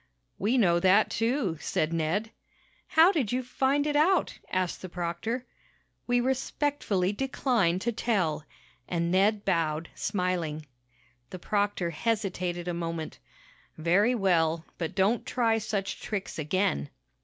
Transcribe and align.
"We 0.39 0.57
know 0.57 0.79
that, 0.79 1.11
too," 1.11 1.59
said 1.61 1.93
Ned. 1.93 2.31
"How 2.87 3.11
did 3.11 3.31
you 3.31 3.43
find 3.43 3.85
it 3.85 3.95
out?" 3.95 4.39
asked 4.49 4.81
the 4.81 4.89
proctor. 4.89 5.45
"We 6.07 6.19
respectfully 6.19 7.11
decline 7.13 7.77
to 7.77 7.91
tell," 7.91 8.43
and 8.87 9.11
Ned 9.11 9.45
bowed, 9.45 9.89
smiling. 9.93 10.65
The 11.29 11.37
proctor 11.37 11.91
hesitated 11.91 12.67
a 12.67 12.73
moment. 12.73 13.19
"Very 13.77 14.15
well. 14.15 14.65
But 14.79 14.95
don't 14.95 15.23
try 15.23 15.59
such 15.59 16.01
tricks 16.01 16.39
again." 16.39 16.89